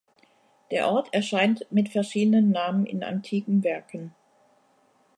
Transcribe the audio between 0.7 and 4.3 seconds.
Der Ort erscheint mit verschiedenen Namen in antiken Werken.